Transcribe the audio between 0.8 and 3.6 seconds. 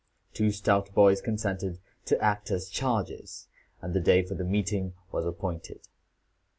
boys consented to act as chargers,